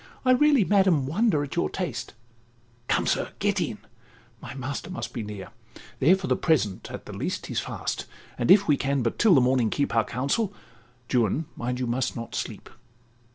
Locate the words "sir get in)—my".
3.05-4.55